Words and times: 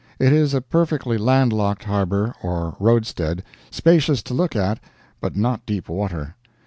It 0.17 0.33
is 0.33 0.55
a 0.55 0.61
perfectly 0.61 1.19
landlocked 1.19 1.83
harbor, 1.83 2.33
or 2.41 2.75
roadstead 2.79 3.43
spacious 3.69 4.23
to 4.23 4.33
look 4.33 4.55
at, 4.55 4.79
but 5.19 5.35
not 5.35 5.63
deep 5.67 5.87
water. 5.89 6.33